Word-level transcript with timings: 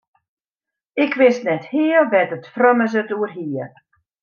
Ik 1.03 1.11
wist 1.19 1.45
net 1.47 1.63
heal 1.73 2.05
wêr't 2.11 2.35
it 2.37 2.51
frommes 2.53 2.93
it 3.01 3.13
oer 3.15 3.31
hie. 3.37 3.63